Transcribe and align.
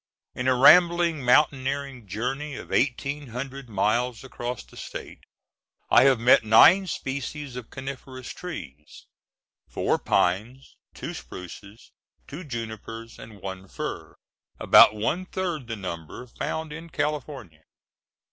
In 0.33 0.47
a 0.47 0.55
rambling 0.55 1.23
mountaineering 1.23 2.07
journey 2.07 2.55
of 2.55 2.71
eighteen 2.71 3.27
hundred 3.27 3.69
miles 3.69 4.23
across 4.23 4.63
the 4.63 4.75
state, 4.75 5.19
I 5.91 6.05
have 6.05 6.19
met 6.19 6.43
nine 6.43 6.87
species 6.87 7.55
of 7.55 7.69
coniferous 7.69 8.29
trees,—four 8.33 9.99
pines, 9.99 10.75
two 10.95 11.13
spruces, 11.13 11.91
two 12.27 12.43
junipers, 12.43 13.19
and 13.19 13.41
one 13.41 13.67
fir,—about 13.67 14.95
one 14.95 15.27
third 15.27 15.67
the 15.67 15.75
number 15.75 16.25
found 16.25 16.73
in 16.73 16.89
California. 16.89 17.61